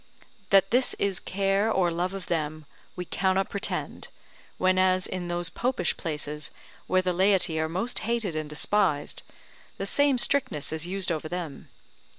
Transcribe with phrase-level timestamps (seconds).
[0.49, 2.65] That this is care or love of them,
[2.95, 4.07] we cannot pretend,
[4.57, 6.49] whenas, in those popish places
[6.87, 9.21] where the laity are most hated and despised,
[9.77, 11.69] the same strictness is used over them.